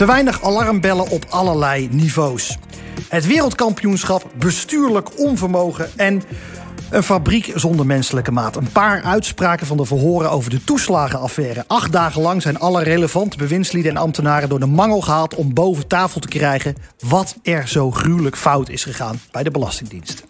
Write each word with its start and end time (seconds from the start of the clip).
Te 0.00 0.06
weinig 0.06 0.42
alarmbellen 0.42 1.08
op 1.08 1.26
allerlei 1.28 1.88
niveaus. 1.90 2.58
Het 3.08 3.26
wereldkampioenschap 3.26 4.30
bestuurlijk 4.38 5.18
onvermogen 5.18 5.90
en 5.96 6.22
een 6.90 7.02
fabriek 7.02 7.52
zonder 7.54 7.86
menselijke 7.86 8.30
maat. 8.30 8.56
Een 8.56 8.72
paar 8.72 9.02
uitspraken 9.02 9.66
van 9.66 9.76
de 9.76 9.84
verhoren 9.84 10.30
over 10.30 10.50
de 10.50 10.64
toeslagenaffaire. 10.64 11.64
Acht 11.66 11.92
dagen 11.92 12.22
lang 12.22 12.42
zijn 12.42 12.58
alle 12.58 12.82
relevante 12.82 13.36
bewindslieden 13.36 13.90
en 13.90 13.96
ambtenaren 13.96 14.48
door 14.48 14.60
de 14.60 14.66
mangel 14.66 15.00
gehaald 15.00 15.34
om 15.34 15.54
boven 15.54 15.86
tafel 15.86 16.20
te 16.20 16.28
krijgen 16.28 16.76
wat 16.98 17.36
er 17.42 17.68
zo 17.68 17.90
gruwelijk 17.90 18.36
fout 18.36 18.68
is 18.68 18.84
gegaan 18.84 19.20
bij 19.30 19.42
de 19.42 19.50
Belastingdienst. 19.50 20.24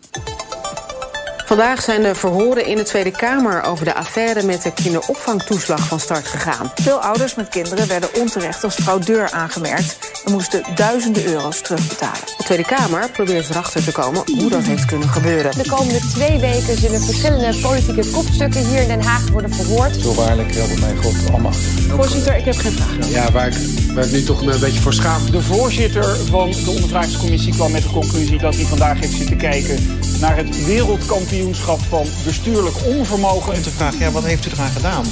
Vandaag 1.51 1.83
zijn 1.83 2.03
de 2.03 2.15
verhoren 2.15 2.67
in 2.67 2.77
de 2.77 2.83
Tweede 2.83 3.11
Kamer 3.11 3.63
over 3.63 3.85
de 3.85 3.95
affaire 3.95 4.43
met 4.43 4.63
de 4.63 4.73
kinderopvangtoeslag 4.73 5.87
van 5.87 6.01
start 6.01 6.27
gegaan. 6.27 6.73
Veel 6.75 7.03
ouders 7.03 7.35
met 7.35 7.49
kinderen 7.49 7.89
werden 7.89 8.15
onterecht 8.15 8.65
als 8.65 8.75
fraudeur 8.75 9.31
aangemerkt 9.31 10.13
en 10.25 10.33
moesten 10.33 10.63
duizenden 10.75 11.27
euro's 11.27 11.61
terugbetalen. 11.61 12.21
De 12.37 12.45
Tweede 12.45 12.65
Kamer 12.65 13.11
probeert 13.11 13.49
erachter 13.49 13.85
te 13.85 13.93
komen 13.93 14.23
hoe 14.39 14.51
dat 14.51 14.63
heeft 14.63 14.85
kunnen 14.85 15.09
gebeuren. 15.09 15.53
De 15.57 15.69
komende 15.69 15.99
twee 16.15 16.39
weken 16.39 16.79
zullen 16.79 17.01
verschillende 17.01 17.61
politieke 17.61 18.11
kopstukken 18.11 18.67
hier 18.67 18.83
in 18.83 18.89
Den 18.89 19.03
Haag 19.03 19.29
worden 19.29 19.55
verhoord. 19.55 19.97
Zo 19.97 20.15
waarlijk 20.15 20.55
helpen 20.55 20.81
mij 20.81 20.97
God 21.03 21.33
almachtig. 21.33 21.71
Voorzitter, 21.89 22.37
ik 22.37 22.45
heb 22.45 22.57
geen 22.57 22.73
vraag. 22.73 23.09
Ja, 23.09 23.31
waar 23.31 23.47
ik, 23.47 23.55
waar 23.95 24.05
ik 24.05 24.11
nu 24.11 24.23
toch 24.23 24.41
een 24.41 24.61
beetje 24.61 24.81
voor 24.81 24.95
schaam. 24.95 25.31
De 25.31 25.43
voorzitter 25.43 26.17
van 26.17 26.51
de 26.51 26.71
ondervragingscommissie 26.71 27.53
kwam 27.55 27.73
met 27.73 27.83
de 27.83 27.91
conclusie 27.91 28.39
dat 28.39 28.55
hij 28.55 28.65
vandaag 28.65 29.01
heeft 29.01 29.17
zitten 29.17 29.37
kijken 29.37 30.00
naar 30.21 30.37
het 30.37 30.65
wereldkampioenschap 30.67 31.79
van 31.79 32.07
bestuurlijk 32.25 32.77
onvermogen. 32.87 33.55
En 33.55 33.63
te 33.63 33.71
vragen, 33.71 33.99
ja, 33.99 34.11
wat 34.11 34.25
heeft 34.25 34.47
u 34.47 34.51
eraan 34.51 34.71
gedaan? 34.71 35.05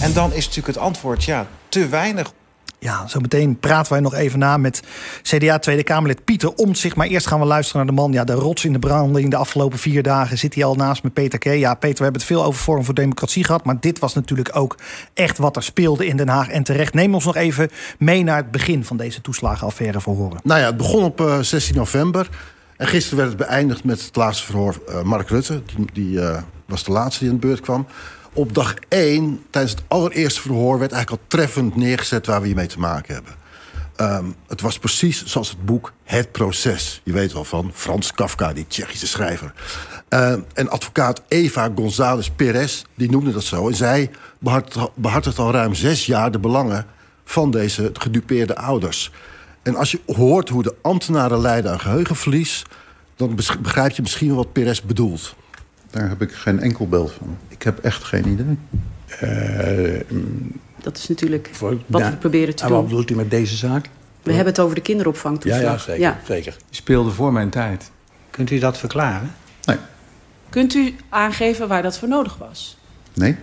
En 0.00 0.12
dan 0.12 0.32
is 0.32 0.46
natuurlijk 0.46 0.66
het 0.66 0.84
antwoord, 0.84 1.24
ja, 1.24 1.46
te 1.68 1.88
weinig. 1.88 2.32
Ja, 2.78 3.06
zo 3.06 3.20
meteen 3.20 3.58
praten 3.58 3.92
wij 3.92 4.00
nog 4.00 4.14
even 4.14 4.38
na 4.38 4.56
met 4.56 4.82
CDA 5.22 5.58
Tweede 5.58 5.82
Kamerlid 5.82 6.24
Pieter 6.24 6.54
Omtzigt. 6.54 6.96
Maar 6.96 7.06
eerst 7.06 7.26
gaan 7.26 7.40
we 7.40 7.46
luisteren 7.46 7.86
naar 7.86 7.94
de 7.94 8.00
man, 8.00 8.12
ja, 8.12 8.24
de 8.24 8.32
rots 8.32 8.64
in 8.64 8.72
de 8.72 8.78
branding. 8.78 9.30
De 9.30 9.36
afgelopen 9.36 9.78
vier 9.78 10.02
dagen 10.02 10.38
zit 10.38 10.54
hij 10.54 10.64
al 10.64 10.74
naast 10.74 11.02
me, 11.02 11.10
Peter 11.10 11.38
K. 11.38 11.44
Ja, 11.44 11.74
Peter, 11.74 11.96
we 11.96 12.02
hebben 12.02 12.20
het 12.20 12.30
veel 12.30 12.44
over 12.44 12.60
Forum 12.60 12.84
voor 12.84 12.94
Democratie 12.94 13.44
gehad. 13.44 13.64
Maar 13.64 13.80
dit 13.80 13.98
was 13.98 14.14
natuurlijk 14.14 14.56
ook 14.56 14.76
echt 15.14 15.38
wat 15.38 15.56
er 15.56 15.62
speelde 15.62 16.06
in 16.06 16.16
Den 16.16 16.28
Haag. 16.28 16.48
En 16.48 16.62
terecht, 16.62 16.94
neem 16.94 17.14
ons 17.14 17.24
nog 17.24 17.36
even 17.36 17.70
mee 17.98 18.22
naar 18.22 18.36
het 18.36 18.50
begin 18.50 18.84
van 18.84 18.96
deze 18.96 19.20
toeslagenaffaire 19.20 20.00
verhoren. 20.00 20.40
Nou 20.42 20.60
ja, 20.60 20.66
het 20.66 20.76
begon 20.76 21.04
op 21.04 21.20
uh, 21.20 21.38
16 21.40 21.76
november. 21.76 22.28
En 22.80 22.86
gisteren 22.86 23.18
werd 23.18 23.28
het 23.28 23.48
beëindigd 23.48 23.84
met 23.84 24.04
het 24.04 24.16
laatste 24.16 24.44
verhoor. 24.44 24.80
Uh, 24.88 25.02
Mark 25.02 25.28
Rutte, 25.28 25.62
die, 25.76 25.86
die 25.92 26.16
uh, 26.16 26.42
was 26.66 26.84
de 26.84 26.92
laatste 26.92 27.20
die 27.20 27.32
aan 27.32 27.40
de 27.40 27.46
beurt 27.46 27.60
kwam. 27.60 27.86
Op 28.32 28.54
dag 28.54 28.74
1, 28.88 29.42
tijdens 29.50 29.74
het 29.74 29.82
allereerste 29.88 30.40
verhoor... 30.40 30.78
werd 30.78 30.92
eigenlijk 30.92 31.22
al 31.22 31.28
treffend 31.28 31.76
neergezet 31.76 32.26
waar 32.26 32.40
we 32.40 32.46
hiermee 32.46 32.66
te 32.66 32.78
maken 32.78 33.14
hebben. 33.14 33.32
Um, 34.24 34.34
het 34.48 34.60
was 34.60 34.78
precies 34.78 35.24
zoals 35.24 35.48
het 35.48 35.64
boek 35.64 35.92
Het 36.04 36.32
Proces. 36.32 37.00
Je 37.04 37.12
weet 37.12 37.32
wel 37.32 37.44
van 37.44 37.70
Frans 37.74 38.12
Kafka, 38.12 38.52
die 38.52 38.66
Tsjechische 38.68 39.06
schrijver. 39.06 39.52
Uh, 40.10 40.32
en 40.52 40.68
advocaat 40.68 41.22
Eva 41.28 41.70
González 41.74 42.30
Perez, 42.36 42.82
die 42.94 43.10
noemde 43.10 43.32
dat 43.32 43.44
zo. 43.44 43.68
En 43.68 43.74
zij 43.74 44.10
behartigt 44.94 45.38
al 45.38 45.52
ruim 45.52 45.74
zes 45.74 46.06
jaar 46.06 46.30
de 46.30 46.38
belangen 46.38 46.86
van 47.24 47.50
deze 47.50 47.90
gedupeerde 47.92 48.56
ouders. 48.56 49.10
En 49.62 49.76
als 49.76 49.90
je 49.90 50.00
hoort 50.06 50.48
hoe 50.48 50.62
de 50.62 50.74
ambtenaren 50.82 51.40
lijden 51.40 51.72
aan 51.72 51.80
geheugenverlies... 51.80 52.64
dan 53.16 53.38
begrijp 53.60 53.90
je 53.90 54.02
misschien 54.02 54.34
wat 54.34 54.52
Perez 54.52 54.80
bedoelt. 54.80 55.34
Daar 55.90 56.08
heb 56.08 56.22
ik 56.22 56.32
geen 56.32 56.60
enkel 56.60 56.88
beeld 56.88 57.12
van. 57.12 57.36
Ik 57.48 57.62
heb 57.62 57.78
echt 57.78 58.04
geen 58.04 58.28
idee. 58.28 58.58
Uh, 59.22 60.00
dat 60.82 60.96
is 60.96 61.08
natuurlijk 61.08 61.50
voor, 61.52 61.78
wat 61.86 62.00
nou, 62.00 62.12
we 62.12 62.18
proberen 62.18 62.54
te 62.54 62.62
en 62.62 62.68
doen. 62.68 62.78
Wat 62.78 62.86
bedoelt 62.88 63.10
u 63.10 63.14
met 63.14 63.30
deze 63.30 63.56
zaak? 63.56 63.88
We 64.22 64.32
hebben 64.32 64.52
het 64.52 64.62
over 64.62 64.74
de 64.74 64.80
kinderopvangtoeslag. 64.80 65.62
Ja, 65.62 65.70
ja, 65.70 65.78
zeker, 65.78 66.00
ja. 66.00 66.20
zeker. 66.24 66.52
Die 66.52 66.76
speelde 66.76 67.10
voor 67.10 67.32
mijn 67.32 67.50
tijd. 67.50 67.90
Kunt 68.30 68.50
u 68.50 68.58
dat 68.58 68.78
verklaren? 68.78 69.34
Nee. 69.64 69.76
Kunt 70.48 70.74
u 70.74 70.94
aangeven 71.08 71.68
waar 71.68 71.82
dat 71.82 71.98
voor 71.98 72.08
nodig 72.08 72.36
was? 72.36 72.76
Nee. 73.14 73.36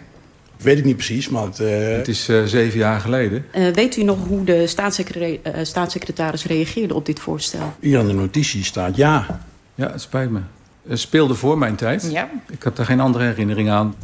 Weet 0.58 0.78
ik 0.78 0.84
niet 0.84 0.96
precies, 0.96 1.30
maar... 1.30 1.44
Het, 1.44 1.60
uh... 1.60 1.98
het 1.98 2.08
is 2.08 2.30
uh, 2.30 2.44
zeven 2.44 2.80
jaar 2.80 3.00
geleden. 3.00 3.46
Uh, 3.56 3.74
weet 3.74 3.98
u 3.98 4.04
nog 4.04 4.28
hoe 4.28 4.44
de 4.44 4.68
staatssecretaris, 4.68 5.70
staatssecretaris 5.70 6.46
reageerde 6.46 6.94
op 6.94 7.06
dit 7.06 7.20
voorstel? 7.20 7.74
Hier 7.80 8.00
aan 8.00 8.08
de 8.08 8.14
notitie 8.14 8.64
staat 8.64 8.96
ja. 8.96 9.42
Ja, 9.76 9.92
het 9.92 10.02
spijt 10.02 10.30
me. 10.30 10.40
Het 10.88 11.00
speelde 11.00 11.36
voor 11.36 11.58
mijn 11.58 11.76
tijd. 11.76 12.12
Ja. 12.12 12.30
Ik 12.50 12.64
heb 12.64 12.76
daar 12.76 12.86
geen 12.86 13.00
andere 13.00 13.24
herinnering 13.24 13.70
aan. 13.70 13.96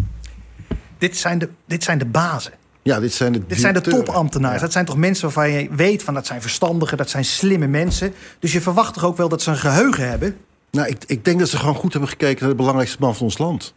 Dit 0.97 1.17
zijn 1.17 1.39
de, 1.39 1.49
dit 1.65 1.83
zijn 1.83 1.97
de 1.97 2.05
bazen. 2.05 2.53
Ja, 2.81 2.99
dit 2.99 3.13
zijn 3.13 3.31
de, 3.31 3.41
dit 3.47 3.59
zijn 3.59 3.73
de 3.73 3.81
topambtenaren. 3.81 4.55
Ja. 4.55 4.61
Dat 4.61 4.71
zijn 4.71 4.85
toch 4.85 4.97
mensen 4.97 5.23
waarvan 5.23 5.51
je 5.51 5.67
weet 5.71 6.03
van 6.03 6.13
dat 6.13 6.25
zijn 6.25 6.41
verstandige, 6.41 6.95
dat 6.95 7.09
zijn 7.09 7.25
slimme 7.25 7.67
mensen. 7.67 8.13
Dus 8.39 8.51
je 8.51 8.61
verwacht 8.61 8.93
toch 8.93 9.05
ook 9.05 9.17
wel 9.17 9.29
dat 9.29 9.41
ze 9.41 9.49
een 9.49 9.57
geheugen 9.57 10.09
hebben? 10.09 10.37
Nou, 10.71 10.87
ik, 10.87 11.03
ik 11.07 11.25
denk 11.25 11.39
dat 11.39 11.49
ze 11.49 11.57
gewoon 11.57 11.75
goed 11.75 11.91
hebben 11.91 12.09
gekeken 12.09 12.39
naar 12.39 12.49
de 12.49 12.55
belangrijkste 12.55 12.97
man 12.99 13.15
van 13.15 13.25
ons 13.25 13.37
land. 13.37 13.73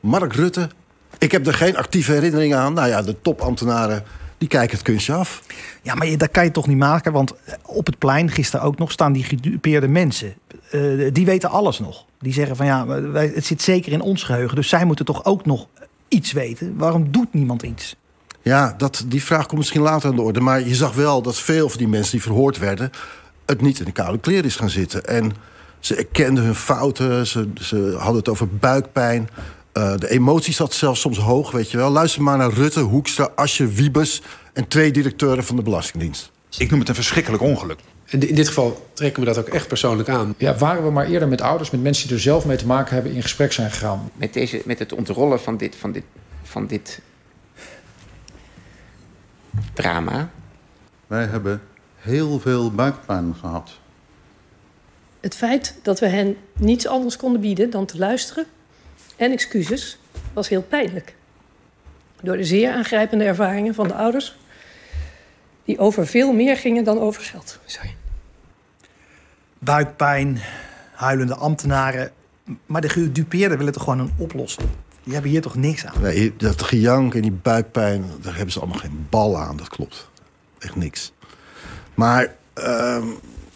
Mark 0.00 0.32
Rutte. 0.32 0.68
Ik 1.18 1.32
heb 1.32 1.46
er 1.46 1.54
geen 1.54 1.76
actieve 1.76 2.12
herinnering 2.12 2.54
aan. 2.54 2.72
Nou 2.72 2.88
ja, 2.88 3.02
de 3.02 3.20
topambtenaren 3.22 4.04
die 4.38 4.48
kijken 4.48 4.76
het 4.76 4.86
kunstje 4.86 5.12
af. 5.12 5.42
Ja, 5.82 5.94
maar 5.94 6.16
dat 6.16 6.30
kan 6.30 6.44
je 6.44 6.50
toch 6.50 6.66
niet 6.66 6.76
maken? 6.76 7.12
Want 7.12 7.34
op 7.62 7.86
het 7.86 7.98
plein 7.98 8.30
gisteren 8.30 8.66
ook 8.66 8.78
nog 8.78 8.92
staan 8.92 9.12
die 9.12 9.24
gedupeerde 9.24 9.88
mensen. 9.88 10.34
Uh, 10.72 11.10
die 11.12 11.26
weten 11.26 11.50
alles 11.50 11.78
nog. 11.78 12.04
Die 12.20 12.32
zeggen 12.32 12.56
van 12.56 12.66
ja, 12.66 12.86
wij, 12.86 13.32
het 13.34 13.46
zit 13.46 13.62
zeker 13.62 13.92
in 13.92 14.00
ons 14.00 14.22
geheugen. 14.22 14.56
Dus 14.56 14.68
zij 14.68 14.84
moeten 14.84 15.04
toch 15.04 15.24
ook 15.24 15.46
nog 15.46 15.66
iets 16.08 16.32
weten. 16.32 16.76
Waarom 16.76 17.10
doet 17.10 17.34
niemand 17.34 17.62
iets? 17.62 17.96
Ja, 18.42 18.74
dat, 18.76 19.04
die 19.06 19.22
vraag 19.22 19.46
komt 19.46 19.58
misschien 19.58 19.82
later 19.82 20.10
aan 20.10 20.16
de 20.16 20.22
orde. 20.22 20.40
Maar 20.40 20.60
je 20.60 20.74
zag 20.74 20.94
wel 20.94 21.22
dat 21.22 21.36
veel 21.36 21.68
van 21.68 21.78
die 21.78 21.88
mensen 21.88 22.12
die 22.12 22.22
verhoord 22.22 22.58
werden... 22.58 22.90
het 23.46 23.60
niet 23.60 23.78
in 23.78 23.84
de 23.84 23.92
koude 23.92 24.18
kleren 24.18 24.44
is 24.44 24.56
gaan 24.56 24.70
zitten. 24.70 25.04
En 25.04 25.32
ze 25.80 25.94
erkenden 25.94 26.44
hun 26.44 26.54
fouten. 26.54 27.26
Ze, 27.26 27.48
ze 27.60 27.94
hadden 27.96 28.16
het 28.16 28.28
over 28.28 28.48
buikpijn. 28.48 29.28
Uh, 29.78 29.96
de 29.96 30.10
emotie 30.10 30.54
zat 30.54 30.74
zelfs 30.74 31.00
soms 31.00 31.18
hoog, 31.18 31.50
weet 31.50 31.70
je 31.70 31.76
wel. 31.76 31.90
Luister 31.90 32.22
maar 32.22 32.36
naar 32.36 32.52
Rutte, 32.52 32.80
Hoekstra, 32.80 33.30
Asje, 33.34 33.66
Wiebes... 33.66 34.22
en 34.52 34.68
twee 34.68 34.90
directeuren 34.90 35.44
van 35.44 35.56
de 35.56 35.62
Belastingdienst. 35.62 36.30
Ik 36.56 36.70
noem 36.70 36.78
het 36.78 36.88
een 36.88 36.94
verschrikkelijk 36.94 37.42
ongeluk. 37.42 37.78
In 38.04 38.18
dit 38.18 38.48
geval 38.48 38.88
trekken 38.92 39.20
we 39.20 39.28
dat 39.28 39.38
ook 39.38 39.48
echt 39.48 39.68
persoonlijk 39.68 40.08
aan. 40.08 40.34
Ja, 40.38 40.56
waren 40.56 40.84
we 40.84 40.90
maar 40.90 41.06
eerder 41.06 41.28
met 41.28 41.40
ouders, 41.40 41.70
met 41.70 41.82
mensen 41.82 42.06
die 42.06 42.16
er 42.16 42.22
zelf 42.22 42.44
mee 42.44 42.56
te 42.56 42.66
maken 42.66 42.94
hebben... 42.94 43.12
in 43.12 43.22
gesprek 43.22 43.52
zijn 43.52 43.70
gegaan. 43.70 44.10
Met, 44.14 44.32
deze, 44.32 44.62
met 44.64 44.78
het 44.78 44.92
ontrollen 44.92 45.40
van 45.40 45.56
dit, 45.56 45.76
van 45.76 45.92
dit, 45.92 46.04
van 46.42 46.66
dit 46.66 47.00
drama. 49.72 50.30
Wij 51.06 51.24
hebben 51.24 51.62
heel 51.96 52.40
veel 52.40 52.70
buikpijn 52.70 53.34
gehad. 53.40 53.70
Het 55.20 55.34
feit 55.34 55.74
dat 55.82 56.00
we 56.00 56.06
hen 56.06 56.36
niets 56.56 56.86
anders 56.86 57.16
konden 57.16 57.40
bieden 57.40 57.70
dan 57.70 57.86
te 57.86 57.98
luisteren 57.98 58.46
en 59.18 59.32
excuses 59.32 59.98
was 60.32 60.48
heel 60.48 60.62
pijnlijk. 60.62 61.14
Door 62.22 62.36
de 62.36 62.44
zeer 62.44 62.72
aangrijpende 62.72 63.24
ervaringen 63.24 63.74
van 63.74 63.88
de 63.88 63.94
ouders, 63.94 64.38
die 65.64 65.78
over 65.78 66.06
veel 66.06 66.32
meer 66.32 66.56
gingen 66.56 66.84
dan 66.84 66.98
over 66.98 67.22
geld. 67.22 67.58
Sorry. 67.64 67.94
Buikpijn, 69.58 70.38
huilende 70.92 71.34
ambtenaren. 71.34 72.10
Maar 72.66 72.80
de 72.80 72.88
gedupeerden 72.88 73.58
willen 73.58 73.72
toch 73.72 73.82
gewoon 73.82 73.98
een 73.98 74.12
oplossing? 74.16 74.68
Die 75.02 75.12
hebben 75.12 75.30
hier 75.30 75.42
toch 75.42 75.56
niks 75.56 75.86
aan? 75.86 76.02
Nee, 76.02 76.34
dat 76.36 76.62
gejank 76.62 77.14
en 77.14 77.22
die 77.22 77.32
buikpijn, 77.32 78.04
daar 78.20 78.34
hebben 78.34 78.52
ze 78.52 78.60
allemaal 78.60 78.78
geen 78.78 79.06
bal 79.10 79.38
aan. 79.38 79.56
Dat 79.56 79.68
klopt. 79.68 80.10
Echt 80.58 80.76
niks. 80.76 81.12
Maar 81.94 82.34
uh, 82.58 83.04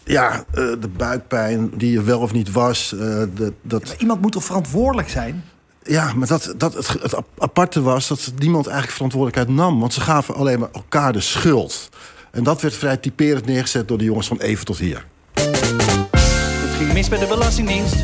ja, 0.03 0.37
uh, 0.37 0.73
de 0.79 0.89
buikpijn 0.97 1.69
die 1.77 1.97
er 1.97 2.05
wel 2.05 2.19
of 2.19 2.33
niet 2.33 2.51
was. 2.51 2.93
Uh, 2.93 2.99
de, 2.99 3.53
dat... 3.61 3.87
Ja, 3.89 3.97
iemand 3.97 4.21
moet 4.21 4.31
toch 4.31 4.43
verantwoordelijk 4.43 5.09
zijn? 5.09 5.43
Ja, 5.83 6.13
maar 6.13 6.27
dat, 6.27 6.53
dat 6.57 6.73
het, 6.73 7.15
aparte 7.37 7.81
was 7.81 8.07
dat 8.07 8.31
niemand 8.37 8.65
eigenlijk 8.65 8.95
verantwoordelijkheid 8.95 9.57
nam. 9.57 9.79
Want 9.79 9.93
ze 9.93 10.01
gaven 10.01 10.35
alleen 10.35 10.59
maar 10.59 10.69
elkaar 10.73 11.13
de 11.13 11.21
schuld. 11.21 11.89
En 12.31 12.43
dat 12.43 12.61
werd 12.61 12.75
vrij 12.75 12.97
typerend 12.97 13.45
neergezet 13.45 13.87
door 13.87 13.97
de 13.97 14.03
jongens 14.03 14.27
van 14.27 14.39
even 14.39 14.65
tot 14.65 14.77
hier. 14.77 15.05
Het 15.33 16.75
ging 16.77 16.93
mis 16.93 17.09
bij 17.09 17.19
de 17.19 17.25
Belastingdienst. 17.25 17.95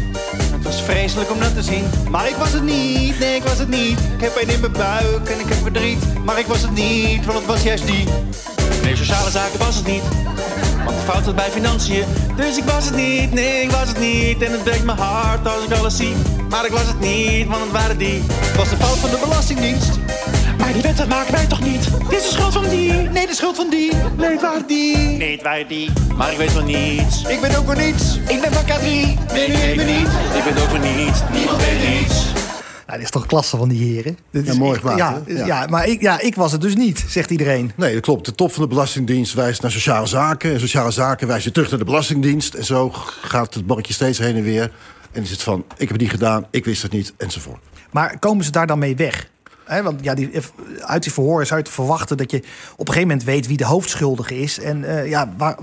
Het 0.52 0.64
was 0.64 0.82
vreselijk 0.82 1.32
om 1.32 1.40
dat 1.40 1.54
te 1.54 1.64
zien. 1.64 1.84
Maar 2.10 2.30
ik 2.30 2.36
was 2.36 2.52
het 2.52 2.64
niet, 2.64 3.20
nee, 3.20 3.36
ik 3.36 3.44
was 3.44 3.58
het 3.58 3.70
niet. 3.70 4.00
Ik 4.00 4.22
heb 4.22 4.34
pijn 4.34 4.50
in 4.50 4.60
mijn 4.60 4.72
buik 4.72 5.30
en 5.30 5.40
ik 5.40 5.50
heb 5.50 5.58
verdriet. 5.58 6.24
Maar 6.26 6.40
ik 6.40 6.46
was 6.46 6.62
het 6.62 6.72
niet, 6.72 7.26
want 7.26 7.38
het 7.38 7.48
was 7.48 7.64
juist 7.64 7.86
die. 7.86 8.08
Nee, 8.84 8.96
sociale 8.96 9.30
zaken 9.30 9.60
was 9.60 9.76
het 9.76 9.88
niet. 9.88 10.04
Want 10.86 10.98
de 10.98 11.04
fout 11.06 11.24
zat 11.24 11.36
bij 11.36 11.50
financiën. 11.50 12.04
Dus 12.36 12.58
ik 12.58 12.64
was 12.64 12.86
het 12.86 12.96
niet, 12.96 13.34
nee, 13.34 13.62
ik 13.62 13.72
was 13.72 13.88
het 13.88 14.00
niet. 14.00 14.42
En 14.42 14.52
het 14.52 14.64
breekt 14.64 14.84
mijn 14.84 14.98
hart 14.98 15.48
als 15.48 15.64
ik 15.64 15.72
alles 15.72 15.96
zie. 15.96 16.14
Maar 16.50 16.66
ik 16.66 16.72
was 16.72 16.88
het 16.88 17.00
niet, 17.00 17.48
want 17.48 17.62
het 17.64 17.72
waren 17.72 17.98
die. 17.98 18.22
Het 18.28 18.56
was 18.56 18.70
de 18.70 18.76
fout 18.76 18.98
van 18.98 19.10
de 19.10 19.18
Belastingdienst. 19.24 19.90
Maar 20.58 20.74
die 20.74 20.82
wet, 20.82 20.98
dat 20.98 21.08
maken 21.08 21.34
wij 21.34 21.46
toch 21.46 21.62
niet? 21.62 21.84
Dit 22.10 22.20
is 22.20 22.24
de 22.24 22.30
schuld 22.32 22.54
van 22.54 22.70
die. 22.70 22.92
Nee, 22.94 23.28
de 23.28 23.34
schuld 23.34 23.56
van 23.56 23.70
die. 23.70 23.94
Nee, 24.18 24.32
het 24.32 24.42
waren 24.42 24.68
die. 24.68 24.98
Nee, 24.98 25.32
het 25.32 25.42
waren 25.44 25.68
die. 25.68 25.90
Maar 26.16 26.32
ik 26.32 26.38
weet 26.38 26.52
van 26.52 26.66
niets. 26.66 27.24
Ik 27.24 27.42
ben 27.42 27.56
ook 27.56 27.66
van 27.66 27.78
niets. 27.78 28.18
Ik 28.28 28.42
ben 28.42 28.54
van 28.54 28.64
K3. 28.64 28.82
Nee, 28.84 29.48
nu 29.48 29.54
even 29.56 29.86
niet. 29.86 30.08
Ik 30.38 30.44
ben 30.54 30.64
ook 30.64 30.70
van 30.70 30.82
niets. 30.82 31.20
Niemand 31.34 31.58
weet 31.66 32.00
niets. 32.00 32.26
dat 32.86 33.00
is 33.00 33.10
toch 33.10 33.26
klasse 33.26 33.58
van 33.58 33.70
die 33.70 33.94
heren? 33.94 34.18
Dit 34.32 34.46
Ja, 34.46 34.52
is 34.52 34.58
mooi 34.58 34.72
echt- 34.72 34.80
gemaakt, 34.82 35.00
Ja, 35.00 35.22
ja. 35.36 35.46
Ja. 35.46 35.66
maar 35.70 35.88
ik, 35.88 36.02
ja, 36.02 36.20
ik 36.20 36.36
was 36.36 36.52
het 36.52 36.62
dus 36.62 36.76
niet, 36.76 37.06
zegt 37.08 37.32
iedereen. 37.32 37.72
Nee, 37.76 37.94
dat 37.94 38.02
klopt. 38.02 38.26
De 38.26 38.36
top 38.36 38.54
van 38.54 38.62
de 38.64 38.70
Belastingdienst 38.70 39.34
wijst 39.34 39.62
naar 39.62 39.72
sociale 39.72 40.08
zaken. 40.08 40.54
En 40.54 40.60
sociale 40.60 40.92
zaken 40.92 41.28
weer 41.28 41.52
terug 41.52 41.70
naar 41.70 41.80
de 41.80 41.86
Belastingdienst. 41.86 42.54
En 42.54 42.66
zo 42.66 42.92
gaat 43.22 43.54
het 43.54 43.66
balkje 43.68 43.94
steeds 43.94 44.18
heen 44.18 44.36
en 44.36 44.44
weer. 44.44 44.72
En 45.12 45.22
is 45.22 45.32
het 45.32 45.42
van, 45.42 45.60
ik 45.60 45.80
heb 45.80 45.90
het 45.90 46.00
niet 46.02 46.10
gedaan, 46.10 46.46
ik 46.50 46.66
wist 46.66 46.82
het 46.82 46.92
niet, 46.92 47.14
enzovoort. 47.18 47.60
Maar 47.92 48.20
komen 48.20 48.46
ze 48.46 48.52
daar 48.52 48.68
dan 48.68 48.80
mee 48.80 48.96
weg? 48.96 49.30
Want 49.84 50.04
ja, 50.04 50.14
die, 50.14 50.30
uit 50.82 51.04
die 51.04 51.12
verhoren 51.14 51.48
zou 51.48 51.60
je 51.60 51.66
te 51.66 51.72
verwachten 51.72 52.18
dat 52.18 52.32
je 52.32 52.38
op 52.72 52.88
een 52.88 52.94
gegeven 52.94 53.08
moment 53.08 53.24
weet 53.24 53.48
wie 53.48 53.58
de 53.58 53.66
hoofdschuldige 53.66 54.40
is. 54.40 54.60
En 54.60 54.84
eh, 54.84 55.10
ja, 55.10 55.34
waar, 55.38 55.58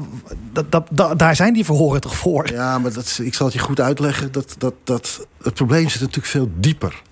dat, 0.53 0.73
dat, 0.73 0.87
dat- 0.91 1.19
daar 1.19 1.37
zijn 1.37 1.53
die 1.55 1.65
verhoren 1.65 2.01
toch 2.01 2.17
voor? 2.17 2.51
Ja, 2.53 2.79
maar 2.79 2.93
dat, 2.93 3.19
ik 3.23 3.35
zal 3.35 3.47
het 3.47 3.55
je 3.55 3.61
goed 3.61 3.81
uitleggen. 3.81 4.33
Dat, 4.33 4.55
dat, 4.59 4.75
dat, 4.85 5.27
het 5.43 5.55
probleem 5.55 5.89
zit 5.89 6.01
natuurlijk 6.01 6.27
veel 6.27 6.51
dieper. 6.57 7.03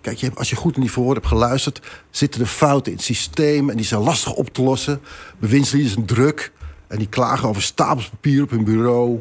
Kijk, 0.00 0.16
je 0.16 0.26
hebt, 0.26 0.38
als 0.38 0.50
je 0.50 0.56
goed 0.56 0.72
naar 0.72 0.84
die 0.84 0.92
verhoor 0.92 1.14
hebt 1.14 1.26
geluisterd... 1.26 1.80
zitten 2.10 2.40
er 2.40 2.46
fouten 2.46 2.92
in 2.92 2.96
het 2.96 3.06
systeem 3.06 3.70
en 3.70 3.76
die 3.76 3.86
zijn 3.86 4.00
lastig 4.00 4.32
op 4.32 4.48
te 4.48 4.62
lossen. 4.62 5.00
Bewindslieden 5.38 5.90
zijn 5.92 6.06
druk 6.06 6.52
en 6.88 6.98
die 6.98 7.08
klagen 7.08 7.48
over 7.48 7.62
stapels 7.62 8.08
papier 8.08 8.42
op 8.42 8.50
hun 8.50 8.64
bureau. 8.64 9.20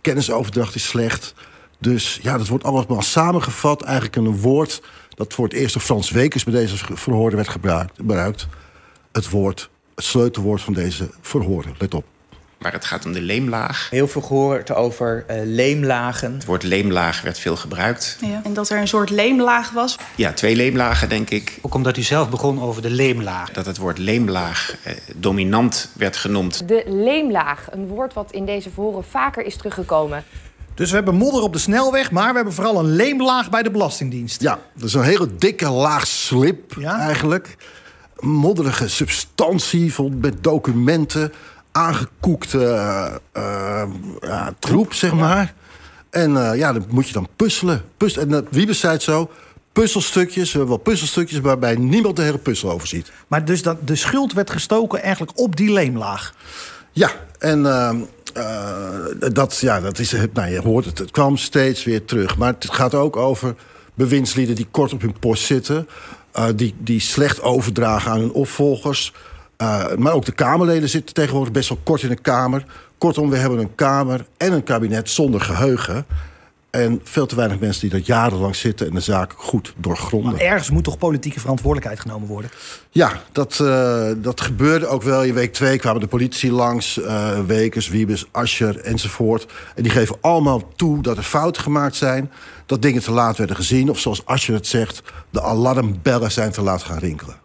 Kennisoverdracht 0.00 0.74
is 0.74 0.86
slecht. 0.88 1.34
Dus 1.80 2.18
ja, 2.22 2.38
dat 2.38 2.48
wordt 2.48 2.64
allemaal 2.64 3.02
samengevat 3.02 3.82
eigenlijk 3.82 4.16
in 4.16 4.24
een 4.24 4.40
woord... 4.40 4.82
dat 5.14 5.34
voor 5.34 5.44
het 5.44 5.54
eerst 5.54 5.72
door 5.72 5.82
Frans 5.82 6.10
Wekers 6.10 6.44
bij 6.44 6.54
deze 6.54 6.76
verhoren 6.94 7.36
werd 7.36 7.48
gebruikt. 7.48 7.92
gebruikt. 7.96 8.46
Het 9.12 9.30
woord, 9.30 9.70
het 9.94 10.04
sleutelwoord 10.04 10.60
van 10.62 10.72
deze 10.72 11.10
verhoren. 11.20 11.74
Let 11.78 11.94
op. 11.94 12.04
Waar 12.58 12.72
het 12.72 12.84
gaat 12.84 13.04
om 13.04 13.12
de 13.12 13.20
leemlaag. 13.20 13.88
Heel 13.90 14.08
veel 14.08 14.20
gehoord 14.20 14.74
over 14.74 15.24
eh, 15.26 15.40
leemlagen. 15.44 16.32
Het 16.32 16.44
woord 16.44 16.62
leemlaag 16.62 17.22
werd 17.22 17.38
veel 17.38 17.56
gebruikt. 17.56 18.18
Ja. 18.20 18.40
En 18.44 18.54
dat 18.54 18.68
er 18.70 18.78
een 18.78 18.88
soort 18.88 19.10
leemlaag 19.10 19.70
was. 19.70 19.96
Ja, 20.14 20.32
twee 20.32 20.56
leemlagen, 20.56 21.08
denk 21.08 21.30
ik. 21.30 21.58
Ook 21.62 21.74
omdat 21.74 21.96
u 21.96 22.02
zelf 22.02 22.30
begon 22.30 22.62
over 22.62 22.82
de 22.82 22.90
leemlaag. 22.90 23.50
Dat 23.50 23.66
het 23.66 23.76
woord 23.76 23.98
leemlaag 23.98 24.76
eh, 24.82 24.94
dominant 25.16 25.90
werd 25.96 26.16
genoemd. 26.16 26.68
De 26.68 26.82
leemlaag, 26.86 27.66
een 27.70 27.86
woord 27.86 28.14
wat 28.14 28.32
in 28.32 28.44
deze 28.44 28.70
verhoren 28.70 29.04
vaker 29.04 29.44
is 29.44 29.56
teruggekomen. 29.56 30.24
Dus 30.80 30.88
we 30.88 30.94
hebben 30.94 31.14
modder 31.14 31.42
op 31.42 31.52
de 31.52 31.58
snelweg, 31.58 32.10
maar 32.10 32.28
we 32.28 32.34
hebben 32.34 32.54
vooral 32.54 32.78
een 32.78 32.90
leemlaag 32.90 33.50
bij 33.50 33.62
de 33.62 33.70
Belastingdienst. 33.70 34.40
Ja, 34.40 34.58
dat 34.74 34.88
is 34.88 34.94
een 34.94 35.02
hele 35.02 35.36
dikke 35.36 35.68
laag 35.68 36.06
slip 36.06 36.76
eigenlijk. 36.82 37.56
Modderige 38.20 38.88
substantie 38.88 39.94
vol 39.94 40.12
met 40.20 40.44
documenten. 40.44 41.32
Aangekoekte 41.72 42.64
eh, 42.64 43.12
eh, 43.32 43.88
ja, 44.20 44.54
troep, 44.58 44.92
zeg 44.92 45.12
maar. 45.12 45.54
En 46.10 46.50
eh, 46.50 46.58
ja, 46.58 46.72
dan 46.72 46.84
moet 46.88 47.06
je 47.06 47.12
dan 47.12 47.28
puzzelen. 47.36 47.82
Puzz 47.96 48.16
en 48.16 48.30
uh, 48.30 48.38
Wiebes 48.50 48.80
zei 48.80 48.92
het 48.92 49.02
zo. 49.02 49.30
Puzzelstukjes, 49.72 50.52
we 50.52 50.58
hebben 50.58 50.76
wel 50.76 50.84
puzzelstukjes... 50.84 51.40
waarbij 51.40 51.74
niemand 51.74 52.16
de 52.16 52.22
hele 52.22 52.38
puzzel 52.38 52.70
overziet. 52.70 53.12
Maar 53.26 53.44
dus 53.44 53.62
dat 53.62 53.86
de 53.86 53.96
schuld 53.96 54.32
werd 54.32 54.50
gestoken 54.50 55.02
eigenlijk 55.02 55.38
op 55.38 55.56
die 55.56 55.72
leemlaag? 55.72 56.34
Ja, 56.92 57.10
en 57.38 57.62
uh, 58.36 59.32
dat, 59.32 59.58
ja, 59.58 59.80
dat 59.80 59.98
is, 59.98 60.14
nou, 60.32 60.50
je 60.50 60.60
hoort 60.60 60.84
het, 60.84 60.98
het 60.98 61.10
kwam 61.10 61.36
steeds 61.36 61.84
weer 61.84 62.04
terug. 62.04 62.36
Maar 62.36 62.54
het 62.58 62.68
gaat 62.70 62.94
ook 62.94 63.16
over 63.16 63.54
bewindslieden 63.94 64.54
die 64.54 64.68
kort 64.70 64.92
op 64.92 65.00
hun 65.00 65.18
post 65.18 65.44
zitten... 65.44 65.88
Uh, 66.36 66.46
die, 66.56 66.74
die 66.78 67.00
slecht 67.00 67.42
overdragen 67.42 68.10
aan 68.10 68.20
hun 68.20 68.32
opvolgers... 68.32 69.12
Uh, 69.62 69.94
maar 69.96 70.12
ook 70.12 70.24
de 70.24 70.32
Kamerleden 70.32 70.88
zitten 70.88 71.14
tegenwoordig 71.14 71.52
best 71.52 71.68
wel 71.68 71.78
kort 71.82 72.02
in 72.02 72.08
de 72.08 72.16
Kamer. 72.16 72.64
Kortom, 72.98 73.30
we 73.30 73.36
hebben 73.36 73.58
een 73.58 73.74
Kamer 73.74 74.26
en 74.36 74.52
een 74.52 74.64
kabinet 74.64 75.10
zonder 75.10 75.40
geheugen. 75.40 76.06
En 76.70 77.00
veel 77.04 77.26
te 77.26 77.36
weinig 77.36 77.58
mensen 77.58 77.80
die 77.80 77.98
dat 77.98 78.06
jarenlang 78.06 78.56
zitten 78.56 78.86
en 78.86 78.94
de 78.94 79.00
zaak 79.00 79.32
goed 79.36 79.74
doorgronden. 79.76 80.32
Maar 80.32 80.40
ergens 80.40 80.70
moet 80.70 80.84
toch 80.84 80.98
politieke 80.98 81.40
verantwoordelijkheid 81.40 82.00
genomen 82.00 82.28
worden? 82.28 82.50
Ja, 82.90 83.22
dat, 83.32 83.58
uh, 83.62 84.10
dat 84.16 84.40
gebeurde 84.40 84.86
ook 84.86 85.02
wel. 85.02 85.22
In 85.24 85.34
week 85.34 85.52
twee 85.52 85.78
kwamen 85.78 86.00
de 86.00 86.06
politie 86.06 86.52
langs. 86.52 86.98
Uh, 86.98 87.38
Wekers, 87.46 87.88
Wiebes, 87.88 88.26
Ascher 88.30 88.80
enzovoort. 88.80 89.46
En 89.74 89.82
die 89.82 89.92
geven 89.92 90.16
allemaal 90.20 90.68
toe 90.76 91.02
dat 91.02 91.16
er 91.16 91.22
fouten 91.22 91.62
gemaakt 91.62 91.96
zijn. 91.96 92.30
Dat 92.66 92.82
dingen 92.82 93.02
te 93.02 93.10
laat 93.10 93.36
werden 93.36 93.56
gezien. 93.56 93.90
Of 93.90 93.98
zoals 93.98 94.26
Ascher 94.26 94.54
het 94.54 94.66
zegt, 94.66 95.02
de 95.30 95.42
alarmbellen 95.42 96.32
zijn 96.32 96.52
te 96.52 96.62
laat 96.62 96.82
gaan 96.82 96.98
rinkelen. 96.98 97.36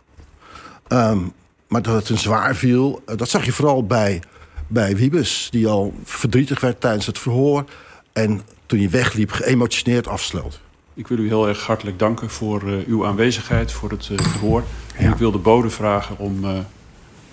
Um, 0.87 1.33
maar 1.67 1.81
dat 1.81 1.95
het 1.95 2.09
een 2.09 2.17
zwaar 2.17 2.55
viel, 2.55 3.01
uh, 3.09 3.17
dat 3.17 3.29
zag 3.29 3.45
je 3.45 3.51
vooral 3.51 3.85
bij, 3.85 4.21
bij 4.67 4.95
Wiebes... 4.95 5.47
die 5.51 5.67
al 5.67 5.93
verdrietig 6.03 6.59
werd 6.59 6.81
tijdens 6.81 7.05
het 7.05 7.19
verhoor... 7.19 7.65
en 8.13 8.41
toen 8.65 8.79
hij 8.79 8.89
wegliep 8.89 9.31
geëmotioneerd 9.31 10.07
afsloot. 10.07 10.59
Ik 10.93 11.07
wil 11.07 11.17
u 11.17 11.27
heel 11.27 11.47
erg 11.47 11.65
hartelijk 11.65 11.99
danken 11.99 12.29
voor 12.29 12.63
uh, 12.63 12.87
uw 12.87 13.05
aanwezigheid, 13.05 13.71
voor 13.71 13.89
het 13.89 14.09
uh, 14.11 14.17
verhoor. 14.19 14.63
En 14.95 15.11
ik 15.11 15.17
wil 15.17 15.31
de 15.31 15.37
bode 15.37 15.69
vragen 15.69 16.17
om 16.19 16.45
uh, 16.45 16.51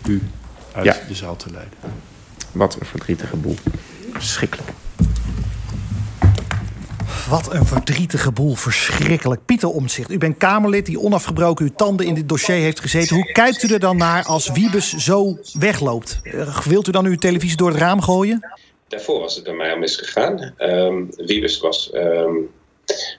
u 0.06 0.22
uit 0.72 0.84
Ja. 0.84 0.96
de 1.08 1.14
zaal 1.14 1.36
te 1.36 1.50
leiden. 1.50 1.74
Wat 2.52 2.76
een 2.80 2.86
verdrietige 2.86 3.36
boel. 3.36 3.56
Verschrikkelijk. 4.12 4.70
Wat 7.28 7.52
een 7.52 7.66
verdrietige 7.66 8.32
boel, 8.32 8.54
verschrikkelijk. 8.54 9.44
Pieter 9.44 9.68
Omtzigt, 9.68 10.10
u 10.10 10.18
bent 10.18 10.36
Kamerlid 10.36 10.86
die 10.86 11.00
onafgebroken 11.00 11.66
uw 11.66 11.72
tanden 11.76 12.06
in 12.06 12.14
dit 12.14 12.28
dossier 12.28 12.56
heeft 12.56 12.80
gezeten. 12.80 13.16
Hoe 13.16 13.32
kijkt 13.32 13.62
u 13.62 13.72
er 13.72 13.80
dan 13.80 13.96
naar 13.96 14.24
als 14.24 14.50
Wiebes 14.50 14.96
zo 14.96 15.38
wegloopt? 15.52 16.20
Wilt 16.64 16.88
u 16.88 16.90
dan 16.90 17.04
uw 17.04 17.16
televisie 17.16 17.56
door 17.56 17.68
het 17.68 17.78
raam 17.78 18.00
gooien? 18.02 18.48
Daarvoor 18.92 19.20
was 19.20 19.34
het 19.34 19.44
bij 19.44 19.54
mij 19.54 19.72
al 19.72 19.78
misgegaan. 19.78 20.54
Um, 20.58 21.08
Wiebes 21.16 21.90
um, 21.94 22.50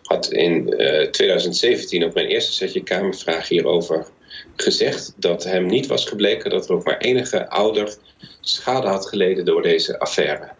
had 0.03 0.31
in 0.31 0.73
uh, 0.81 1.09
2017 1.09 2.03
op 2.03 2.13
mijn 2.13 2.27
eerste 2.27 2.53
setje 2.53 2.83
Kamervraag 2.83 3.47
hierover 3.47 4.07
gezegd... 4.55 5.13
dat 5.15 5.43
hem 5.43 5.65
niet 5.65 5.87
was 5.87 6.05
gebleken 6.05 6.49
dat 6.49 6.69
er 6.69 6.75
ook 6.75 6.83
maar 6.83 6.97
enige 6.97 7.49
ouder 7.49 7.95
schade 8.41 8.87
had 8.87 9.07
geleden 9.07 9.45
door 9.45 9.61
deze 9.61 9.99
affaire. 9.99 10.51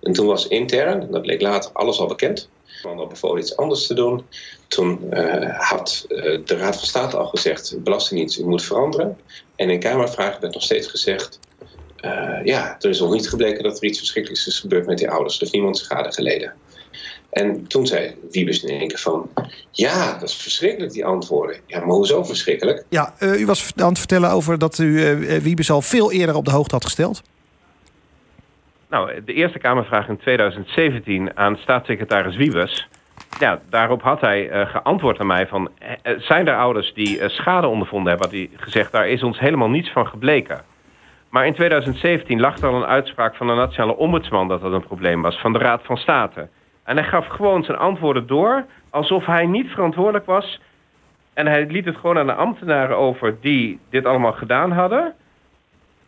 En 0.00 0.12
toen 0.12 0.26
was 0.26 0.48
intern, 0.48 1.10
dat 1.10 1.22
bleek 1.22 1.40
later 1.40 1.70
alles 1.72 1.98
al 1.98 2.06
bekend... 2.06 2.48
man 2.82 2.98
al 2.98 3.06
bevolen 3.06 3.42
iets 3.42 3.56
anders 3.56 3.86
te 3.86 3.94
doen. 3.94 4.26
Toen 4.68 5.00
uh, 5.12 5.60
had 5.60 6.04
uh, 6.08 6.38
de 6.44 6.56
Raad 6.56 6.76
van 6.76 6.86
State 6.86 7.16
al 7.16 7.26
gezegd... 7.26 7.82
Belastingdienst, 7.82 8.38
u 8.38 8.44
moet 8.44 8.64
veranderen. 8.64 9.18
En 9.56 9.70
in 9.70 9.80
Kamervragen 9.80 10.40
werd 10.40 10.54
nog 10.54 10.62
steeds 10.62 10.86
gezegd... 10.86 11.38
Uh, 12.04 12.44
ja, 12.44 12.76
er 12.80 12.90
is 12.90 13.00
nog 13.00 13.12
niet 13.12 13.28
gebleken 13.28 13.62
dat 13.62 13.76
er 13.76 13.84
iets 13.84 13.98
verschrikkelijks 13.98 14.46
is 14.46 14.60
gebeurd 14.60 14.86
met 14.86 14.98
die 14.98 15.10
ouders. 15.10 15.34
Er 15.34 15.40
heeft 15.40 15.52
niemand 15.52 15.78
schade 15.78 16.12
geleden. 16.12 16.52
En 17.30 17.66
toen 17.66 17.86
zei 17.86 18.14
Wiebes 18.30 18.62
in 18.62 18.78
één 18.78 18.88
keer 18.88 18.98
van... 18.98 19.30
ja, 19.70 20.18
dat 20.18 20.28
is 20.28 20.36
verschrikkelijk, 20.36 20.92
die 20.92 21.04
antwoorden. 21.04 21.56
Ja, 21.66 21.78
maar 21.78 21.94
hoezo 21.94 22.24
verschrikkelijk? 22.24 22.84
Ja, 22.88 23.14
uh, 23.20 23.40
u 23.40 23.46
was 23.46 23.72
aan 23.76 23.88
het 23.88 23.98
vertellen 23.98 24.30
over 24.30 24.58
dat 24.58 24.78
u 24.78 24.84
uh, 24.84 25.38
Wiebes 25.38 25.70
al 25.70 25.82
veel 25.82 26.12
eerder 26.12 26.34
op 26.34 26.44
de 26.44 26.50
hoogte 26.50 26.74
had 26.74 26.84
gesteld. 26.84 27.22
Nou, 28.88 29.24
de 29.24 29.32
eerste 29.32 29.58
Kamervraag 29.58 30.08
in 30.08 30.18
2017 30.18 31.36
aan 31.36 31.56
staatssecretaris 31.56 32.36
Wiebes... 32.36 32.88
Ja, 33.38 33.60
daarop 33.70 34.02
had 34.02 34.20
hij 34.20 34.50
uh, 34.50 34.70
geantwoord 34.70 35.18
aan 35.18 35.26
mij 35.26 35.46
van... 35.46 35.70
zijn 36.18 36.46
er 36.46 36.56
ouders 36.56 36.94
die 36.94 37.18
uh, 37.18 37.28
schade 37.28 37.66
ondervonden 37.66 38.08
hebben? 38.08 38.30
Had 38.30 38.36
hij 38.36 38.50
gezegd, 38.56 38.92
daar 38.92 39.08
is 39.08 39.22
ons 39.22 39.38
helemaal 39.38 39.68
niets 39.68 39.92
van 39.92 40.06
gebleken. 40.06 40.64
Maar 41.34 41.46
in 41.46 41.54
2017 41.54 42.40
lag 42.40 42.58
er 42.58 42.68
al 42.68 42.74
een 42.74 42.86
uitspraak 42.86 43.34
van 43.36 43.46
de 43.46 43.54
Nationale 43.54 43.96
Ombudsman... 43.96 44.48
dat 44.48 44.60
dat 44.60 44.72
een 44.72 44.86
probleem 44.86 45.22
was, 45.22 45.40
van 45.40 45.52
de 45.52 45.58
Raad 45.58 45.82
van 45.84 45.96
State. 45.96 46.48
En 46.84 46.96
hij 46.96 47.06
gaf 47.06 47.26
gewoon 47.26 47.64
zijn 47.64 47.78
antwoorden 47.78 48.26
door... 48.26 48.64
alsof 48.90 49.26
hij 49.26 49.46
niet 49.46 49.70
verantwoordelijk 49.70 50.26
was... 50.26 50.60
En 51.32 51.46
hij 51.46 51.66
liet 51.66 51.84
het 51.84 51.96
gewoon 51.96 52.18
aan 52.18 52.26
de 52.26 52.34
ambtenaren 52.34 52.96
over 52.96 53.40
die 53.40 53.80
dit 53.90 54.06
allemaal 54.06 54.32
gedaan 54.32 54.72
hadden... 54.72 55.14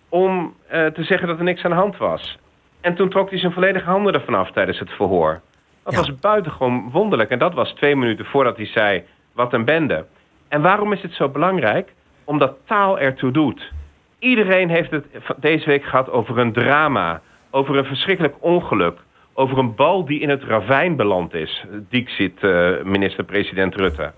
om 0.09 0.54
uh, 0.73 0.87
te 0.87 1.04
zeggen 1.04 1.28
dat 1.28 1.38
er 1.38 1.45
niks 1.45 1.64
aan 1.64 1.71
de 1.71 1.76
hand 1.76 1.97
was. 1.97 2.38
En 2.80 2.95
toen 2.95 3.09
trok 3.09 3.30
hij 3.30 3.38
zijn 3.38 3.52
volledige 3.52 3.90
handen 3.90 4.14
ervan 4.14 4.35
af 4.35 4.50
tijdens 4.50 4.78
het 4.78 4.90
verhoor. 4.90 5.40
Dat 5.83 5.92
ja. 5.92 5.99
was 5.99 6.14
buitengewoon 6.14 6.90
wonderlijk. 6.90 7.30
En 7.30 7.38
dat 7.38 7.54
was 7.54 7.73
twee 7.73 7.97
minuten 7.97 8.25
voordat 8.25 8.56
hij 8.56 8.66
zei, 8.66 9.04
wat 9.33 9.52
een 9.52 9.64
bende. 9.64 10.06
En 10.49 10.62
waarom 10.62 10.92
is 10.92 11.02
het 11.02 11.12
zo 11.12 11.28
belangrijk? 11.28 11.92
Omdat 12.25 12.56
taal 12.64 12.99
ertoe 12.99 13.30
doet. 13.30 13.73
Iedereen 14.19 14.69
heeft 14.69 14.91
het 14.91 15.07
deze 15.37 15.67
week 15.67 15.85
gehad 15.85 16.11
over 16.11 16.39
een 16.39 16.53
drama. 16.53 17.21
Over 17.51 17.77
een 17.77 17.85
verschrikkelijk 17.85 18.35
ongeluk. 18.41 18.99
Over 19.35 19.59
een 19.59 19.75
bal 19.75 20.05
die 20.05 20.21
in 20.21 20.29
het 20.29 20.43
ravijn 20.43 20.97
beland 20.97 21.35
is. 21.35 21.65
Dixit 21.89 22.43
uh, 22.43 22.83
minister-president 22.83 23.75
Rutte. 23.75 24.13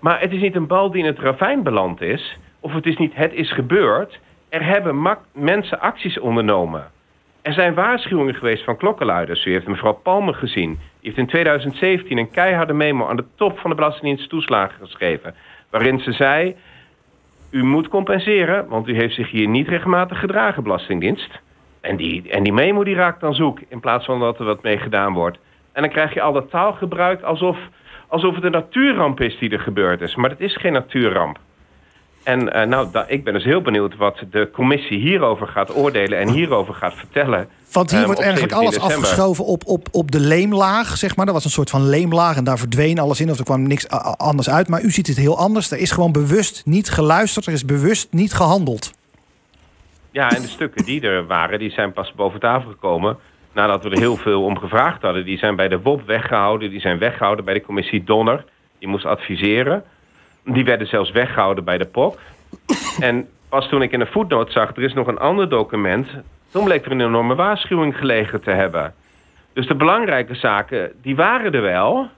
Maar 0.00 0.20
het 0.20 0.32
is 0.32 0.40
niet 0.40 0.56
een 0.56 0.66
bal 0.66 0.90
die 0.90 1.02
in 1.02 1.08
het 1.08 1.18
ravijn 1.18 1.62
beland 1.62 2.00
is. 2.00 2.38
Of 2.60 2.72
het 2.72 2.86
is 2.86 2.96
niet 2.96 3.14
het 3.14 3.32
is 3.32 3.52
gebeurd. 3.52 4.18
Er 4.48 4.64
hebben 4.64 5.16
mensen 5.32 5.80
acties 5.80 6.18
ondernomen. 6.18 6.90
Er 7.42 7.52
zijn 7.52 7.74
waarschuwingen 7.74 8.34
geweest 8.34 8.64
van 8.64 8.76
klokkenluiders. 8.76 9.44
U 9.44 9.52
heeft 9.52 9.66
mevrouw 9.66 9.92
Palmer 9.92 10.34
gezien. 10.34 10.70
Die 10.70 10.78
heeft 11.00 11.16
in 11.16 11.26
2017 11.26 12.18
een 12.18 12.30
keiharde 12.30 12.72
memo 12.72 13.06
aan 13.06 13.16
de 13.16 13.24
top 13.34 13.58
van 13.58 13.70
de 13.70 13.76
Belastingdienst 13.76 14.28
toeslagen 14.28 14.86
geschreven. 14.86 15.34
Waarin 15.70 16.00
ze 16.00 16.12
zei, 16.12 16.56
u 17.50 17.64
moet 17.64 17.88
compenseren, 17.88 18.68
want 18.68 18.88
u 18.88 18.94
heeft 18.94 19.14
zich 19.14 19.30
hier 19.30 19.48
niet 19.48 19.68
regelmatig 19.68 20.18
gedragen, 20.18 20.62
Belastingdienst. 20.62 21.40
En 21.80 21.96
die, 21.96 22.30
en 22.30 22.42
die 22.42 22.52
memo 22.52 22.84
die 22.84 22.94
raakt 22.94 23.20
dan 23.20 23.34
zoek, 23.34 23.60
in 23.68 23.80
plaats 23.80 24.04
van 24.04 24.20
dat 24.20 24.38
er 24.38 24.44
wat 24.44 24.62
mee 24.62 24.78
gedaan 24.78 25.12
wordt. 25.12 25.38
En 25.72 25.82
dan 25.82 25.90
krijg 25.90 26.14
je 26.14 26.20
al 26.20 26.32
dat 26.32 26.50
taalgebruik 26.50 27.22
alsof, 27.22 27.58
alsof 28.08 28.34
het 28.34 28.44
een 28.44 28.50
natuurramp 28.50 29.20
is 29.20 29.38
die 29.38 29.50
er 29.50 29.60
gebeurd 29.60 30.00
is. 30.00 30.14
Maar 30.14 30.30
het 30.30 30.40
is 30.40 30.56
geen 30.56 30.72
natuurramp. 30.72 31.38
En 32.22 32.52
eh, 32.52 32.66
nou, 32.66 32.88
ik 33.06 33.24
ben 33.24 33.32
dus 33.34 33.44
heel 33.44 33.60
benieuwd 33.62 33.96
wat 33.96 34.22
de 34.30 34.50
commissie 34.52 34.98
hierover 34.98 35.46
gaat 35.46 35.76
oordelen 35.76 36.18
en 36.18 36.28
hierover 36.28 36.74
gaat 36.74 36.94
vertellen. 36.94 37.48
Want 37.72 37.90
hier 37.90 37.98
ehm, 37.98 38.06
wordt 38.06 38.20
eigenlijk 38.22 38.52
17 38.52 38.68
alles 38.68 38.74
december. 38.74 39.08
afgeschoven 39.08 39.44
op, 39.44 39.62
op, 39.66 39.88
op 39.92 40.10
de 40.10 40.20
leemlaag, 40.20 40.96
zeg 40.96 41.16
maar. 41.16 41.26
Er 41.26 41.32
was 41.32 41.44
een 41.44 41.50
soort 41.50 41.70
van 41.70 41.88
leemlaag 41.88 42.36
en 42.36 42.44
daar 42.44 42.58
verdween 42.58 42.98
alles 42.98 43.20
in... 43.20 43.30
of 43.30 43.38
er 43.38 43.44
kwam 43.44 43.62
niks 43.62 43.92
a- 43.92 43.96
a- 43.96 44.14
anders 44.16 44.50
uit. 44.50 44.68
Maar 44.68 44.82
u 44.82 44.90
ziet 44.90 45.06
het 45.06 45.16
heel 45.16 45.38
anders. 45.38 45.70
Er 45.70 45.78
is 45.78 45.90
gewoon 45.90 46.12
bewust 46.12 46.62
niet 46.66 46.90
geluisterd. 46.90 47.46
Er 47.46 47.52
is 47.52 47.64
bewust 47.64 48.08
niet 48.12 48.32
gehandeld. 48.32 48.92
Ja, 50.10 50.30
en 50.30 50.42
de 50.42 50.48
stukken 50.48 50.84
die 50.84 51.00
er 51.00 51.26
waren, 51.26 51.58
die 51.58 51.70
zijn 51.70 51.92
pas 51.92 52.12
boven 52.16 52.40
tafel 52.40 52.70
gekomen... 52.70 53.16
nadat 53.52 53.82
we 53.82 53.90
er 53.90 53.98
heel 53.98 54.16
veel 54.16 54.44
om 54.44 54.58
gevraagd 54.58 55.02
hadden. 55.02 55.24
Die 55.24 55.38
zijn 55.38 55.56
bij 55.56 55.68
de 55.68 55.80
WOP 55.80 56.06
weggehouden, 56.06 56.70
die 56.70 56.80
zijn 56.80 56.98
weggehouden 56.98 57.44
bij 57.44 57.54
de 57.54 57.62
commissie 57.62 58.04
Donner. 58.04 58.44
Die 58.78 58.88
moest 58.88 59.04
adviseren. 59.04 59.84
Die 60.52 60.64
werden 60.64 60.86
zelfs 60.86 61.10
weggehouden 61.10 61.64
bij 61.64 61.78
de 61.78 61.86
POC. 61.86 62.18
En 63.00 63.28
pas 63.48 63.68
toen 63.68 63.82
ik 63.82 63.92
in 63.92 64.00
een 64.00 64.06
voetnoot 64.06 64.52
zag, 64.52 64.76
er 64.76 64.82
is 64.82 64.92
nog 64.92 65.06
een 65.06 65.18
ander 65.18 65.48
document... 65.48 66.08
toen 66.50 66.64
bleek 66.64 66.84
er 66.84 66.92
een 66.92 67.00
enorme 67.00 67.34
waarschuwing 67.34 67.96
gelegen 67.96 68.42
te 68.42 68.50
hebben. 68.50 68.94
Dus 69.52 69.66
de 69.66 69.74
belangrijke 69.74 70.34
zaken, 70.34 70.92
die 71.02 71.16
waren 71.16 71.52
er 71.52 71.62
wel... 71.62 72.08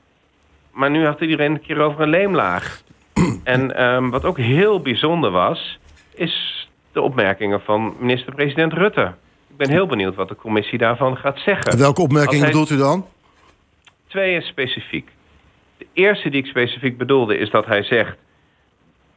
maar 0.73 0.91
nu 0.91 1.07
had 1.07 1.21
iedereen 1.21 1.53
een 1.53 1.61
keer 1.61 1.81
over 1.81 2.01
een 2.01 2.09
leemlaag. 2.09 2.81
En 3.45 3.77
ehm, 3.77 4.09
wat 4.11 4.25
ook 4.25 4.39
heel 4.39 4.81
bijzonder 4.81 5.31
was, 5.31 5.79
is 6.15 6.69
de 6.93 7.01
opmerkingen 7.01 7.61
van 7.61 7.95
minister-president 7.99 8.73
Rutte. 8.73 9.13
Ik 9.51 9.57
ben 9.57 9.71
heel 9.71 9.87
benieuwd 9.87 10.15
wat 10.15 10.29
de 10.29 10.37
commissie 10.37 10.79
daarvan 10.79 11.17
gaat 11.17 11.39
zeggen. 11.39 11.73
En 11.73 11.79
welke 11.79 12.03
opmerking 12.03 12.31
Als 12.33 12.41
hij- 12.41 12.51
bedoelt 12.51 12.71
u 12.71 12.77
dan? 12.77 13.07
Twee 14.09 14.37
is 14.37 14.47
specifiek. 14.47 15.11
De 15.83 15.89
eerste 15.93 16.31
die 16.31 16.41
ik 16.41 16.47
specifiek 16.47 16.99
bedoelde 16.99 17.39
is 17.39 17.51
dat 17.51 17.67
hij 17.67 17.83
zegt 17.83 18.17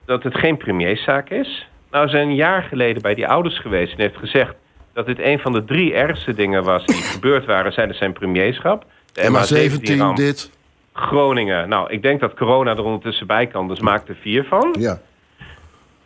dat 0.06 0.24
het 0.24 0.38
geen 0.38 0.58
premierszaak 0.58 1.30
is. 1.30 1.68
Nou, 1.92 2.10
zijn 2.10 2.28
een 2.28 2.36
jaar 2.36 2.64
geleden 2.64 3.02
bij 3.02 3.16
die 3.16 3.28
ouders 3.28 3.60
geweest 3.60 3.94
en 3.94 4.00
heeft 4.00 4.18
gezegd 4.18 4.56
dat 4.94 5.06
dit 5.06 5.20
een 5.20 5.40
van 5.40 5.52
de 5.52 5.66
drie 5.66 5.94
ergste 5.94 6.34
dingen 6.34 6.64
was 6.64 6.86
die 6.86 6.96
gebeurd 7.16 7.46
waren 7.46 7.74
tijdens 7.74 7.98
zijn 7.98 8.14
premierschap. 8.14 8.86
De 9.12 9.22
MH17, 9.22 9.92
MH17-ramp. 9.92 10.16
dit. 10.16 10.52
Groningen. 10.94 11.70
Nou, 11.70 11.92
ik 11.92 12.02
denk 12.02 12.20
dat 12.20 12.34
corona 12.34 12.72
er 12.72 12.84
ondertussen 12.84 13.28
bij 13.28 13.48
kan, 13.48 13.68
dus 13.68 13.80
maak 13.80 14.08
er 14.08 14.16
vier 14.16 14.44
van. 14.44 14.76
Ja. 14.80 15.02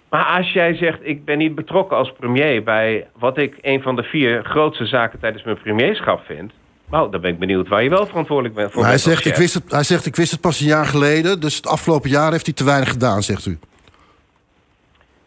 Maar 0.10 0.26
als 0.26 0.52
jij 0.52 0.76
zegt, 0.76 1.00
ik 1.02 1.26
ben 1.26 1.38
niet 1.38 1.56
betrokken 1.56 1.98
als 1.98 2.12
premier 2.12 2.64
bij 2.64 3.08
wat 3.18 3.38
ik 3.38 3.58
een 3.62 3.82
van 3.82 3.96
de 3.96 4.04
vier 4.04 4.44
grootste 4.44 4.86
zaken 4.86 5.20
tijdens 5.20 5.44
mijn 5.44 5.60
premierschap 5.62 6.26
vind. 6.26 6.54
Nou, 6.92 7.12
dan 7.12 7.22
ben 7.22 7.32
ik 7.32 7.40
benieuwd 7.40 7.68
waar 7.68 7.84
je 7.84 7.90
wel 7.90 8.06
verantwoordelijk 8.06 8.56
bent 8.56 8.72
voor. 8.72 8.82
Maar 8.82 8.90
hij, 8.90 9.00
zegt, 9.00 9.26
ik 9.26 9.36
wist 9.36 9.54
het, 9.54 9.72
hij 9.72 9.84
zegt, 9.84 10.06
ik 10.06 10.16
wist 10.16 10.32
het 10.32 10.42
pas 10.42 10.60
een 10.60 10.68
jaar 10.68 10.86
geleden. 10.86 11.40
Dus 11.40 11.56
het 11.56 11.68
afgelopen 11.68 12.10
jaar 12.10 12.32
heeft 12.32 12.46
hij 12.46 12.56
te 12.56 12.64
weinig 12.64 12.90
gedaan, 12.90 13.24
zegt 13.24 13.46
u. 13.46 13.60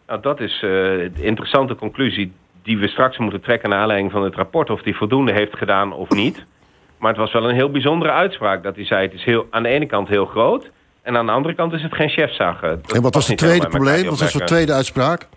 Nou, 0.07 0.21
dat 0.21 0.39
is 0.39 0.53
eh, 0.53 0.61
de 0.61 1.11
interessante 1.21 1.75
conclusie 1.75 2.31
die 2.63 2.77
we 2.77 2.87
straks 2.87 3.17
moeten 3.17 3.41
trekken 3.41 3.69
naar 3.69 3.79
aanleiding 3.79 4.11
van 4.11 4.23
het 4.23 4.35
rapport. 4.35 4.69
Of 4.69 4.83
hij 4.83 4.93
voldoende 4.93 5.31
heeft 5.31 5.57
gedaan 5.57 5.93
of 5.93 6.09
niet. 6.09 6.45
Maar 6.97 7.09
het 7.09 7.19
was 7.19 7.31
wel 7.31 7.49
een 7.49 7.55
heel 7.55 7.71
bijzondere 7.71 8.11
uitspraak. 8.11 8.63
Dat 8.63 8.75
hij 8.75 8.85
zei, 8.85 9.05
het 9.05 9.13
is 9.13 9.23
heel, 9.23 9.47
aan 9.49 9.63
de 9.63 9.69
ene 9.69 9.85
kant 9.85 10.07
heel 10.07 10.25
groot. 10.25 10.69
En 11.01 11.17
aan 11.17 11.25
de 11.25 11.31
andere 11.31 11.55
kant 11.55 11.73
is 11.73 11.81
het 11.81 11.93
geen 11.93 12.09
chefzag. 12.09 12.61
En 12.61 13.01
wat 13.01 13.13
was 13.13 13.27
het 13.27 13.37
tweede 13.37 13.67
probleem? 13.67 14.05
Wat 14.05 14.19
was 14.19 14.33
de 14.33 14.43
tweede 14.43 14.73
uitspraak? 14.73 15.27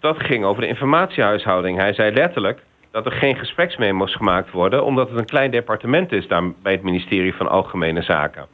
Dat 0.00 0.16
ging 0.18 0.44
over 0.44 0.62
de 0.62 0.68
informatiehuishouding. 0.68 1.78
Hij 1.78 1.92
zei 1.92 2.12
letterlijk 2.12 2.62
dat 2.92 3.06
er 3.06 3.12
geen 3.12 3.36
gespreksmemo's 3.36 4.14
gemaakt 4.14 4.50
worden... 4.50 4.84
omdat 4.84 5.08
het 5.08 5.18
een 5.18 5.24
klein 5.24 5.50
departement 5.50 6.12
is 6.12 6.28
daar 6.28 6.50
bij 6.62 6.72
het 6.72 6.82
ministerie 6.82 7.34
van 7.34 7.48
Algemene 7.48 8.02
Zaken. 8.02 8.46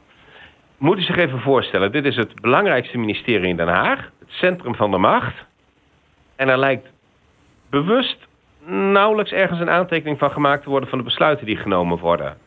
Moet 0.77 0.97
u 0.97 1.01
zich 1.01 1.17
even 1.17 1.39
voorstellen, 1.39 1.91
dit 1.91 2.05
is 2.05 2.15
het 2.15 2.41
belangrijkste 2.41 2.97
ministerie 2.97 3.47
in 3.47 3.57
Den 3.57 3.67
Haag. 3.67 3.99
Het 4.19 4.29
centrum 4.29 4.75
van 4.75 4.91
de 4.91 4.97
macht. 4.97 5.45
En 6.35 6.49
er 6.49 6.57
lijkt 6.57 6.87
bewust 7.69 8.17
nauwelijks 8.65 9.31
ergens 9.31 9.59
een 9.59 9.69
aantekening 9.69 10.19
van 10.19 10.31
gemaakt 10.31 10.63
te 10.63 10.69
worden... 10.69 10.89
van 10.89 10.97
de 10.97 11.03
besluiten 11.03 11.45
die 11.45 11.57
genomen 11.57 11.97
worden. 11.97 12.37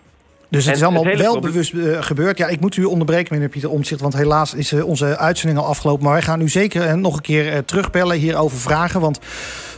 Dus 0.48 0.64
het 0.64 0.74
En 0.74 0.80
is 0.80 0.86
allemaal 0.86 1.04
het 1.04 1.20
wel 1.20 1.40
bewust 1.40 1.74
eh, 1.74 2.02
gebeurd. 2.02 2.38
Ja, 2.38 2.46
ik 2.46 2.60
moet 2.60 2.76
u 2.76 2.84
onderbreken, 2.84 3.34
meneer 3.34 3.48
Pieter 3.48 3.70
Omtzigt... 3.70 4.00
want 4.00 4.16
helaas 4.16 4.54
is 4.54 4.72
eh, 4.72 4.86
onze 4.86 5.16
uitzending 5.18 5.60
al 5.60 5.66
afgelopen. 5.66 6.04
Maar 6.04 6.12
wij 6.12 6.22
gaan 6.22 6.40
u 6.40 6.48
zeker 6.48 6.82
eh, 6.82 6.94
nog 6.94 7.16
een 7.16 7.22
keer 7.22 7.64
terugbellen 7.64 8.16
hierover 8.16 8.58
vragen. 8.58 9.00
Want 9.00 9.20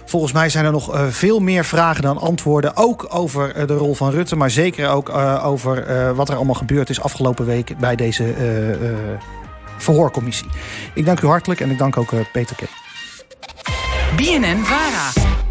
volgens 0.04 0.32
mij 0.32 0.48
zijn 0.48 0.64
er 0.64 0.72
nog 0.72 0.94
eh, 0.94 1.06
veel 1.06 1.40
meer 1.40 1.64
vragen 1.64 2.02
dan 2.02 2.18
antwoorden. 2.18 2.76
Ook 2.76 3.06
over 3.08 3.54
eh, 3.54 3.66
de 3.66 3.76
rol 3.76 3.94
van 3.94 4.10
Rutte, 4.10 4.36
maar 4.36 4.50
zeker 4.50 4.88
ook 4.88 5.08
eh, 5.08 5.46
over 5.46 6.14
wat 6.14 6.28
er 6.28 6.36
allemaal 6.36 6.54
gebeurd 6.54 6.90
is... 6.90 7.00
afgelopen 7.00 7.46
week 7.46 7.78
bij 7.78 7.96
deze 7.96 8.34
verhoorcommissie. 9.78 10.46
Ik 10.94 11.04
dank 11.04 11.20
u 11.20 11.26
hartelijk 11.26 11.60
en 11.60 11.70
ik 11.70 11.78
dank 11.78 11.96
ook 11.96 12.10
Peter 12.32 12.56
K. 12.56 12.62
BNN 14.16 14.64
Vara. 14.64 15.43